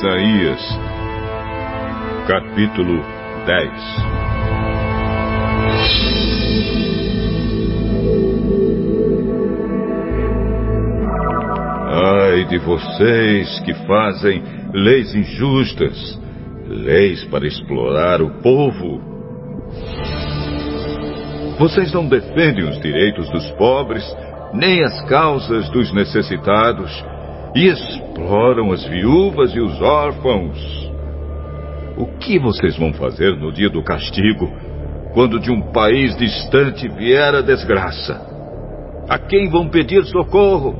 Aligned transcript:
Isaías, 0.00 0.62
capítulo 2.26 3.04
10 3.44 3.70
Ai 11.92 12.44
de 12.46 12.56
vocês 12.60 13.60
que 13.60 13.74
fazem 13.86 14.42
leis 14.72 15.14
injustas, 15.14 16.18
leis 16.66 17.22
para 17.26 17.46
explorar 17.46 18.22
o 18.22 18.30
povo. 18.40 19.02
Vocês 21.58 21.92
não 21.92 22.08
defendem 22.08 22.64
os 22.64 22.80
direitos 22.80 23.28
dos 23.28 23.50
pobres, 23.50 24.16
nem 24.54 24.82
as 24.82 24.98
causas 25.10 25.68
dos 25.68 25.92
necessitados, 25.92 26.90
e 27.54 27.66
exploram 28.20 28.70
as 28.70 28.84
viúvas 28.84 29.54
e 29.54 29.60
os 29.60 29.80
órfãos. 29.80 30.90
O 31.96 32.06
que 32.18 32.38
vocês 32.38 32.76
vão 32.76 32.92
fazer 32.92 33.34
no 33.36 33.50
dia 33.50 33.70
do 33.70 33.82
castigo, 33.82 34.50
quando 35.14 35.40
de 35.40 35.50
um 35.50 35.72
país 35.72 36.16
distante 36.16 36.86
vier 36.88 37.34
a 37.34 37.40
desgraça? 37.40 38.20
A 39.08 39.18
quem 39.18 39.48
vão 39.48 39.68
pedir 39.68 40.04
socorro? 40.04 40.76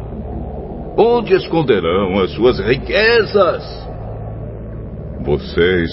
Onde 0.97 1.34
esconderão 1.34 2.21
as 2.21 2.31
suas 2.33 2.61
riquezas? 2.61 3.89
Vocês 5.23 5.91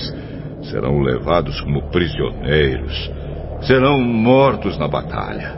serão 0.63 0.99
levados 0.99 1.59
como 1.61 1.89
prisioneiros, 1.89 3.11
serão 3.61 3.99
mortos 3.99 4.77
na 4.77 4.87
batalha. 4.87 5.57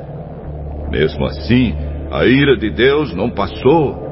Mesmo 0.90 1.26
assim, 1.26 1.76
a 2.12 2.26
ira 2.26 2.58
de 2.58 2.70
Deus 2.70 3.14
não 3.16 3.30
passou 3.30 4.09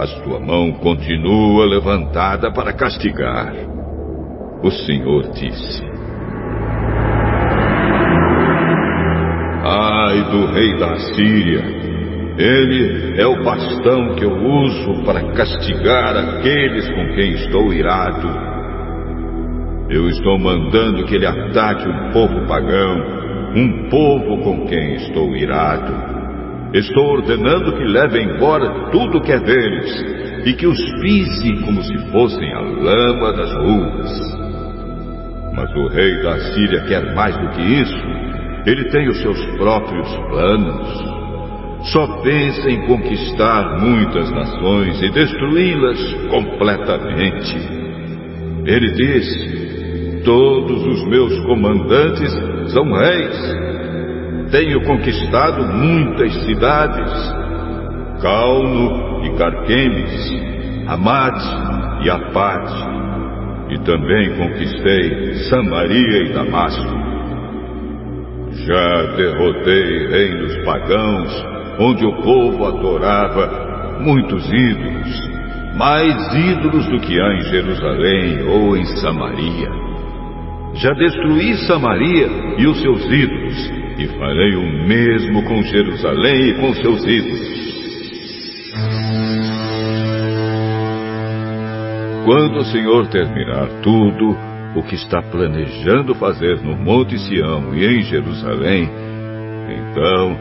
a 0.00 0.06
sua 0.06 0.40
mão 0.40 0.72
continua 0.72 1.66
levantada 1.66 2.50
para 2.50 2.72
castigar. 2.72 3.52
O 4.62 4.70
Senhor 4.70 5.30
disse: 5.32 5.82
Ai 9.62 10.22
do 10.30 10.46
rei 10.52 10.78
da 10.78 10.96
Síria, 11.14 11.62
ele 12.38 13.20
é 13.20 13.26
o 13.26 13.44
bastão 13.44 14.14
que 14.14 14.24
eu 14.24 14.32
uso 14.32 15.04
para 15.04 15.22
castigar 15.34 16.16
aqueles 16.16 16.88
com 16.88 17.14
quem 17.14 17.32
estou 17.32 17.70
irado. 17.70 18.28
Eu 19.90 20.08
estou 20.08 20.38
mandando 20.38 21.04
que 21.04 21.14
ele 21.14 21.26
ataque 21.26 21.86
um 21.86 22.10
povo 22.10 22.46
pagão, 22.46 23.02
um 23.54 23.90
povo 23.90 24.38
com 24.44 24.66
quem 24.66 24.94
estou 24.94 25.36
irado. 25.36 26.19
Estou 26.72 27.14
ordenando 27.14 27.76
que 27.76 27.84
leve 27.84 28.22
embora 28.22 28.90
tudo 28.92 29.20
que 29.20 29.32
é 29.32 29.40
deles 29.40 30.04
e 30.46 30.52
que 30.52 30.68
os 30.68 30.78
pise 31.00 31.56
como 31.64 31.82
se 31.82 31.98
fossem 32.12 32.52
a 32.54 32.60
lama 32.60 33.32
das 33.32 33.52
ruas. 33.54 34.40
Mas 35.52 35.68
o 35.74 35.88
rei 35.88 36.22
da 36.22 36.38
Síria 36.38 36.80
quer 36.82 37.12
mais 37.12 37.36
do 37.36 37.48
que 37.48 37.60
isso. 37.60 38.02
Ele 38.66 38.84
tem 38.90 39.08
os 39.08 39.20
seus 39.20 39.44
próprios 39.56 40.08
planos. 40.28 41.20
Só 41.92 42.06
pensa 42.22 42.70
em 42.70 42.86
conquistar 42.86 43.80
muitas 43.80 44.30
nações 44.30 45.02
e 45.02 45.10
destruí-las 45.10 46.14
completamente. 46.30 47.56
Ele 48.64 48.92
diz: 48.92 50.24
Todos 50.24 50.86
os 50.86 51.08
meus 51.08 51.36
comandantes 51.46 52.32
são 52.70 52.92
reis 52.92 53.59
tenho 54.50 54.82
conquistado 54.82 55.64
muitas 55.66 56.32
cidades, 56.44 57.34
Calno 58.20 59.24
e 59.24 59.30
Carquemes, 59.36 60.32
Amate 60.88 62.04
e 62.04 62.10
Apate, 62.10 62.74
e 63.70 63.78
também 63.80 64.36
conquistei 64.36 65.34
Samaria 65.48 66.24
e 66.24 66.32
Damasco. 66.32 67.00
Já 68.66 69.02
derrotei 69.16 70.08
reinos 70.08 70.56
pagãos, 70.64 71.46
onde 71.78 72.04
o 72.04 72.22
povo 72.22 72.66
adorava 72.66 73.98
muitos 74.00 74.44
ídolos, 74.52 75.30
mais 75.76 76.34
ídolos 76.34 76.86
do 76.86 76.98
que 76.98 77.20
há 77.20 77.34
em 77.34 77.42
Jerusalém 77.42 78.42
ou 78.48 78.76
em 78.76 78.84
Samaria. 78.96 79.70
Já 80.74 80.92
destruí 80.92 81.54
Samaria 81.66 82.28
e 82.58 82.66
os 82.66 82.80
seus 82.80 83.04
ídolos, 83.06 83.79
e 84.00 84.08
farei 84.18 84.56
o 84.56 84.86
mesmo 84.86 85.42
com 85.44 85.62
Jerusalém 85.62 86.48
e 86.48 86.54
com 86.54 86.72
seus 86.74 87.04
ídolos. 87.04 87.50
Quando 92.24 92.58
o 92.58 92.64
Senhor 92.64 93.06
terminar 93.08 93.68
tudo 93.82 94.36
o 94.74 94.82
que 94.82 94.94
está 94.94 95.20
planejando 95.20 96.14
fazer 96.14 96.60
no 96.62 96.76
Monte 96.76 97.18
Sião 97.18 97.74
e 97.74 97.84
em 97.84 98.02
Jerusalém, 98.02 98.88
então 99.68 100.38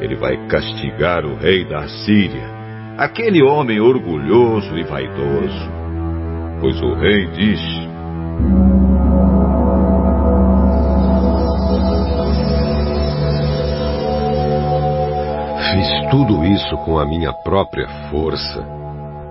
ele 0.00 0.14
vai 0.16 0.36
castigar 0.46 1.26
o 1.26 1.36
rei 1.36 1.64
da 1.64 1.80
Assíria, 1.80 2.48
aquele 2.96 3.42
homem 3.42 3.78
orgulhoso 3.80 4.76
e 4.78 4.84
vaidoso. 4.84 5.70
Pois 6.60 6.80
o 6.80 6.94
rei 6.94 7.26
diz: 7.26 7.60
Fiz 15.86 16.10
tudo 16.10 16.44
isso 16.44 16.76
com 16.78 16.98
a 16.98 17.06
minha 17.06 17.32
própria 17.32 17.86
força 18.10 18.66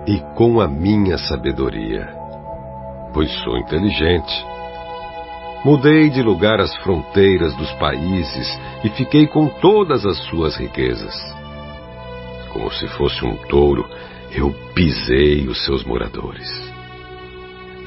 e 0.06 0.18
com 0.34 0.58
a 0.58 0.66
minha 0.66 1.18
sabedoria, 1.18 2.08
pois 3.12 3.30
sou 3.42 3.58
inteligente. 3.58 4.32
Mudei 5.62 6.08
de 6.08 6.22
lugar 6.22 6.58
as 6.58 6.74
fronteiras 6.76 7.54
dos 7.56 7.70
países 7.72 8.58
e 8.82 8.88
fiquei 8.88 9.26
com 9.26 9.48
todas 9.60 10.06
as 10.06 10.16
suas 10.28 10.56
riquezas. 10.56 11.14
Como 12.54 12.70
se 12.72 12.88
fosse 12.88 13.22
um 13.22 13.36
touro, 13.48 13.86
eu 14.32 14.50
pisei 14.74 15.46
os 15.48 15.62
seus 15.62 15.84
moradores. 15.84 16.48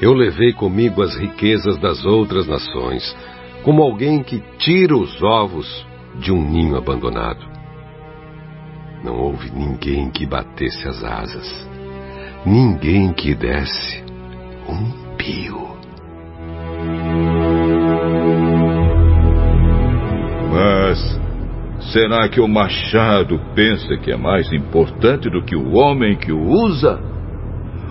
Eu 0.00 0.12
levei 0.12 0.52
comigo 0.52 1.02
as 1.02 1.16
riquezas 1.16 1.76
das 1.78 2.04
outras 2.04 2.46
nações, 2.46 3.16
como 3.64 3.82
alguém 3.82 4.22
que 4.22 4.40
tira 4.58 4.96
os 4.96 5.20
ovos 5.20 5.84
de 6.20 6.30
um 6.30 6.40
ninho 6.40 6.76
abandonado. 6.76 7.59
Não 9.02 9.16
houve 9.16 9.50
ninguém 9.50 10.10
que 10.10 10.26
batesse 10.26 10.86
as 10.86 11.02
asas, 11.02 11.68
ninguém 12.44 13.12
que 13.14 13.34
desse 13.34 14.04
um 14.68 15.16
pio. 15.16 15.70
Mas 20.52 21.20
será 21.92 22.28
que 22.28 22.40
o 22.40 22.48
machado 22.48 23.40
pensa 23.54 23.96
que 23.96 24.12
é 24.12 24.16
mais 24.16 24.52
importante 24.52 25.30
do 25.30 25.42
que 25.42 25.56
o 25.56 25.72
homem 25.72 26.16
que 26.16 26.30
o 26.30 26.42
usa? 26.42 27.00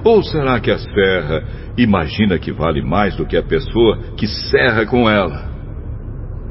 Ou 0.04 0.22
será 0.24 0.60
que 0.60 0.70
a 0.70 0.78
serra 0.78 1.44
imagina 1.76 2.38
que 2.38 2.52
vale 2.52 2.84
mais 2.84 3.16
do 3.16 3.26
que 3.26 3.36
a 3.36 3.44
pessoa 3.44 3.98
que 4.16 4.28
serra 4.28 4.86
com 4.86 5.10
ela? 5.10 5.50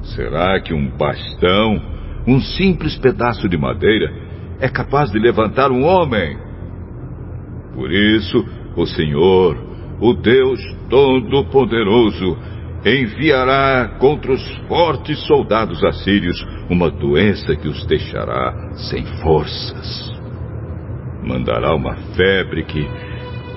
Será 0.02 0.60
que 0.60 0.75
um 0.75 0.90
bastão, 0.96 1.80
um 2.26 2.40
simples 2.40 2.96
pedaço 2.96 3.48
de 3.48 3.56
madeira, 3.56 4.27
é 4.60 4.69
capaz 4.69 5.10
de 5.10 5.19
levantar 5.19 5.70
um 5.70 5.84
homem. 5.84 6.36
Por 7.74 7.92
isso, 7.92 8.44
o 8.76 8.86
Senhor, 8.86 9.56
o 10.00 10.14
Deus 10.14 10.60
Todo-Poderoso, 10.88 12.36
enviará 12.84 13.96
contra 13.98 14.32
os 14.32 14.56
fortes 14.69 15.19
soldados 15.26 15.82
assírios 15.84 16.44
uma 16.70 16.90
doença 16.90 17.56
que 17.56 17.69
os 17.69 17.84
deixará 17.87 18.72
sem 18.90 19.05
forças. 19.22 20.12
Mandará 21.22 21.75
uma 21.75 21.96
febre 22.16 22.64
que, 22.64 22.88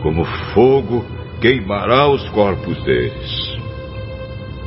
como 0.01 0.25
fogo, 0.53 1.06
queimará 1.39 2.07
os 2.09 2.27
corpos 2.30 2.83
deles. 2.83 3.59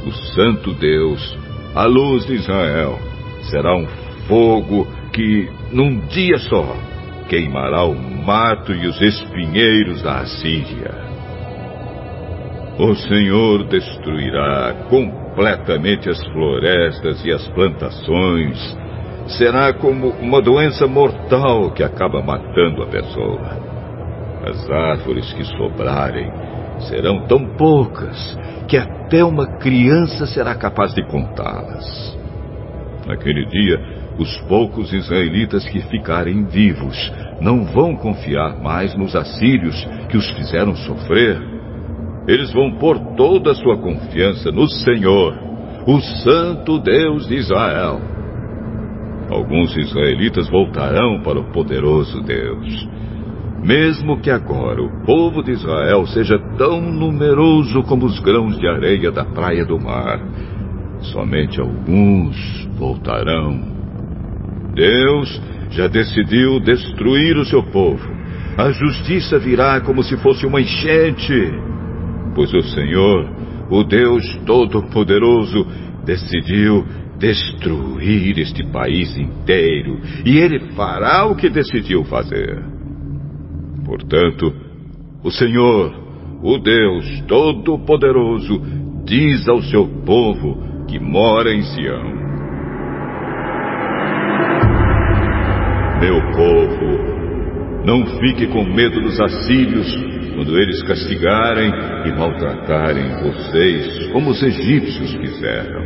O 0.06 0.12
Santo 0.34 0.72
Deus, 0.75 1.36
a 1.75 1.84
luz 1.84 2.26
de 2.26 2.34
Israel, 2.34 2.98
será 3.42 3.76
um 3.76 3.86
fogo 4.28 4.86
que, 5.14 5.49
num 5.70 6.00
dia 6.08 6.37
só, 6.38 6.76
queimará 7.28 7.84
o 7.84 7.94
mato 7.94 8.72
e 8.72 8.87
os 8.87 9.00
espinheiros 9.00 10.02
da 10.02 10.19
Assíria. 10.19 10.93
O 12.78 12.94
Senhor 12.96 13.69
destruirá 13.69 14.75
completamente 14.90 16.11
as 16.11 16.20
florestas 16.26 17.25
e 17.25 17.31
as 17.31 17.46
plantações. 17.50 18.76
Será 19.28 19.72
como 19.72 20.08
uma 20.20 20.43
doença 20.43 20.87
mortal 20.87 21.70
que 21.70 21.84
acaba 21.84 22.20
matando 22.20 22.82
a 22.82 22.87
pessoa. 22.87 23.56
As 24.44 24.69
árvores 24.69 25.32
que 25.34 25.44
sobrarem 25.44 26.31
serão 26.88 27.20
tão 27.26 27.56
poucas 27.56 28.37
que 28.69 28.76
até 28.76 29.25
uma 29.25 29.58
criança 29.58 30.26
será 30.26 30.56
capaz 30.56 30.93
de 30.93 31.06
contá-las. 31.06 32.19
Naquele 33.06 33.46
dia, 33.46 33.94
os 34.19 34.37
poucos 34.43 34.93
israelitas 34.93 35.64
que 35.69 35.81
ficarem 35.82 36.44
vivos 36.44 37.12
não 37.40 37.64
vão 37.64 37.96
confiar 37.96 38.62
mais 38.62 38.94
nos 38.94 39.16
assírios 39.16 39.76
que 40.08 40.16
os 40.16 40.31
fizeram 40.32 40.75
sofrer. 40.76 41.40
Eles 42.28 42.52
vão 42.52 42.72
pôr 42.78 42.99
toda 43.16 43.50
a 43.50 43.55
sua 43.55 43.76
confiança 43.78 44.50
no 44.50 44.69
Senhor, 44.69 45.34
o 45.87 46.00
Santo 46.00 46.78
Deus 46.78 47.26
de 47.26 47.34
Israel. 47.34 48.00
Alguns 49.31 49.76
israelitas 49.76 50.49
voltarão 50.49 51.20
para 51.22 51.40
o 51.40 51.50
poderoso 51.52 52.22
Deus. 52.22 52.88
Mesmo 53.62 54.20
que 54.20 54.31
agora 54.31 54.82
o 54.82 55.05
povo 55.05 55.43
de 55.43 55.52
Israel 55.52 56.06
seja 56.06 56.38
tão 56.58 56.81
numeroso 56.81 57.82
como 57.82 58.05
os 58.05 58.20
grãos 58.20 58.58
de 58.58 58.69
areia 58.69 59.10
da 59.10 59.25
praia 59.25 59.64
do 59.64 59.81
mar, 59.81 60.20
somente 61.00 61.60
alguns 61.60 62.69
voltarão. 62.78 63.73
Deus 64.74 65.40
já 65.70 65.86
decidiu 65.86 66.60
destruir 66.60 67.36
o 67.36 67.44
seu 67.44 67.62
povo. 67.62 68.04
A 68.56 68.70
justiça 68.70 69.38
virá 69.38 69.80
como 69.80 70.02
se 70.02 70.16
fosse 70.18 70.46
uma 70.46 70.60
enchente, 70.60 71.52
pois 72.34 72.52
o 72.52 72.62
Senhor, 72.62 73.28
o 73.70 73.82
Deus 73.82 74.24
Todo-Poderoso, 74.46 75.66
decidiu 76.04 76.84
destruir 77.18 78.38
este 78.38 78.64
país 78.70 79.16
inteiro 79.16 80.00
e 80.24 80.38
ele 80.38 80.60
fará 80.74 81.26
o 81.26 81.36
que 81.36 81.48
decidiu 81.48 82.04
fazer. 82.04 82.62
Portanto, 83.84 84.52
o 85.22 85.30
Senhor, 85.30 85.92
o 86.42 86.58
Deus 86.58 87.22
Todo-Poderoso, 87.26 88.60
diz 89.04 89.48
ao 89.48 89.62
seu 89.62 89.86
povo 90.04 90.86
que 90.86 90.98
mora 90.98 91.52
em 91.52 91.62
Sião: 91.62 92.23
Meu 96.04 96.20
povo, 96.32 97.82
não 97.86 98.04
fique 98.18 98.46
com 98.48 98.62
medo 98.62 99.00
dos 99.00 99.18
assírios 99.18 99.90
quando 100.34 100.58
eles 100.58 100.82
castigarem 100.82 101.72
e 102.04 102.12
maltratarem 102.12 103.22
vocês 103.22 104.08
como 104.12 104.32
os 104.32 104.42
egípcios 104.42 105.14
fizeram. 105.14 105.82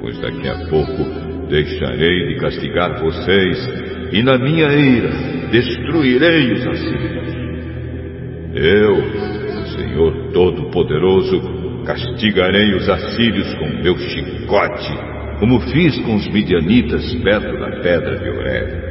Pois 0.00 0.18
daqui 0.18 0.48
a 0.48 0.66
pouco 0.68 1.46
deixarei 1.48 2.34
de 2.34 2.40
castigar 2.40 3.00
vocês 3.00 4.10
e 4.10 4.24
na 4.24 4.38
minha 4.38 4.72
ira 4.74 5.12
destruirei 5.52 6.54
os 6.54 6.66
assírios. 6.66 7.34
Eu, 8.56 8.96
o 8.96 9.66
Senhor 9.66 10.32
Todo-Poderoso, 10.32 11.84
castigarei 11.86 12.74
os 12.74 12.88
assírios 12.88 13.54
com 13.54 13.68
meu 13.84 13.96
chicote, 13.96 14.98
como 15.38 15.60
fiz 15.60 15.96
com 16.00 16.16
os 16.16 16.26
midianitas 16.26 17.14
perto 17.22 17.56
da 17.56 17.70
pedra 17.80 18.18
de 18.18 18.30
Oreb. 18.30 18.85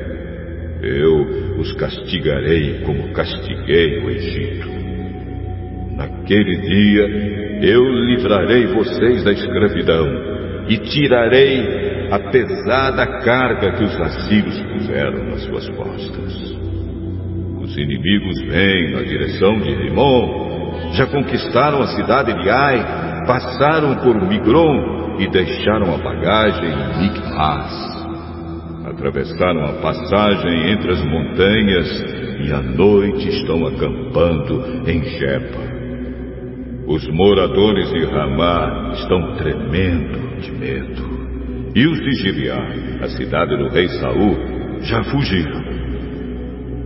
Eu 0.81 1.57
os 1.59 1.73
castigarei 1.73 2.81
como 2.85 3.11
castiguei 3.13 3.99
o 3.99 4.09
Egito. 4.09 4.67
Naquele 5.95 6.57
dia 6.57 7.35
eu 7.61 7.83
livrarei 8.05 8.67
vocês 8.67 9.23
da 9.23 9.31
escravidão 9.31 10.05
e 10.67 10.77
tirarei 10.77 11.85
a 12.11 12.19
pesada 12.19 13.05
carga 13.21 13.71
que 13.73 13.83
os 13.83 14.01
assírios 14.01 14.59
puseram 14.61 15.25
nas 15.25 15.43
suas 15.43 15.69
costas. 15.69 16.55
Os 17.61 17.77
inimigos 17.77 18.41
vêm 18.41 18.91
na 18.91 19.01
direção 19.01 19.59
de 19.59 19.73
Rimon, 19.73 20.91
já 20.93 21.05
conquistaram 21.07 21.81
a 21.81 21.87
cidade 21.87 22.33
de 22.41 22.49
Ai, 22.49 23.25
passaram 23.25 23.95
por 23.95 24.21
Migron 24.27 25.17
e 25.19 25.27
deixaram 25.27 25.95
a 25.95 25.97
bagagem 25.97 26.69
em 26.69 27.03
Micmas 27.03 27.94
atravessaram 28.85 29.65
a 29.65 29.73
passagem 29.81 30.71
entre 30.71 30.91
as 30.91 31.03
montanhas 31.03 32.05
e 32.45 32.51
à 32.51 32.61
noite 32.61 33.27
estão 33.29 33.65
acampando 33.65 34.63
em 34.87 35.03
Jepa. 35.03 35.75
Os 36.87 37.07
moradores 37.07 37.89
de 37.89 38.05
Ramá 38.05 38.91
estão 38.93 39.35
tremendo 39.37 40.39
de 40.39 40.51
medo. 40.51 41.15
E 41.73 41.87
os 41.87 41.99
de 41.99 42.11
Gibeá, 42.21 42.63
a 43.01 43.07
cidade 43.09 43.57
do 43.57 43.69
rei 43.69 43.87
Saul, 43.87 44.37
já 44.81 45.03
fugiram. 45.05 45.63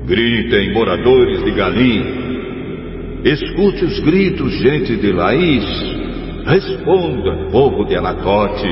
Gritem, 0.06 0.74
moradores 0.74 1.44
de 1.44 1.52
Galim. 1.52 2.04
Escute 3.26 3.84
os 3.84 4.00
gritos, 4.00 4.54
gente 4.60 4.96
de 4.96 5.12
Laís. 5.12 5.66
Responda, 6.46 7.50
povo 7.52 7.84
de 7.86 7.96
Anatote. 7.96 8.70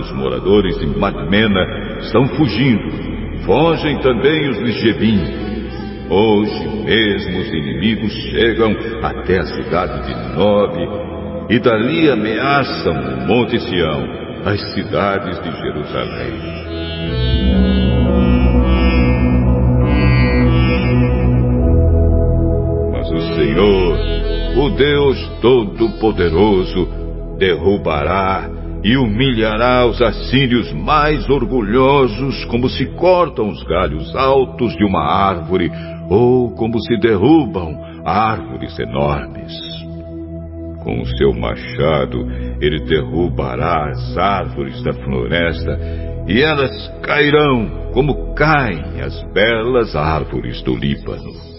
Os 0.00 0.10
moradores 0.12 0.78
de 0.80 0.86
Madmena 0.86 1.81
estão 2.02 2.28
fugindo. 2.36 3.12
Fogem 3.44 3.98
também 4.00 4.50
os 4.50 4.58
de. 4.58 5.42
Hoje 6.08 6.72
mesmo 6.84 7.38
os 7.40 7.48
inimigos 7.48 8.12
chegam 8.12 8.76
até 9.02 9.38
a 9.38 9.46
cidade 9.46 10.06
de 10.06 10.36
Nob 10.36 10.76
e 11.48 11.58
dali 11.58 12.10
ameaçam 12.10 12.92
o 12.92 13.26
Monte 13.26 13.58
Sião, 13.60 14.04
as 14.44 14.60
cidades 14.74 15.40
de 15.42 15.50
Jerusalém. 15.50 16.32
Mas 22.92 23.10
o 23.10 23.34
Senhor, 23.34 23.98
o 24.56 24.70
Deus 24.70 25.28
Todo-Poderoso, 25.40 26.88
derrubará 27.38 28.61
e 28.84 28.96
humilhará 28.96 29.86
os 29.86 30.00
assírios 30.02 30.72
mais 30.72 31.28
orgulhosos, 31.30 32.44
como 32.46 32.68
se 32.68 32.86
cortam 32.96 33.48
os 33.48 33.62
galhos 33.64 34.14
altos 34.16 34.74
de 34.76 34.84
uma 34.84 35.02
árvore, 35.02 35.70
ou 36.08 36.50
como 36.52 36.80
se 36.80 36.96
derrubam 36.98 37.78
árvores 38.04 38.76
enormes. 38.78 39.52
Com 40.82 41.00
o 41.00 41.06
seu 41.16 41.32
machado, 41.32 42.26
ele 42.60 42.80
derrubará 42.84 43.90
as 43.90 44.18
árvores 44.18 44.82
da 44.82 44.92
floresta, 44.92 45.78
e 46.26 46.40
elas 46.40 46.88
cairão 47.02 47.90
como 47.92 48.34
caem 48.34 49.00
as 49.00 49.22
belas 49.32 49.94
árvores 49.94 50.60
do 50.62 50.74
Líbano. 50.74 51.51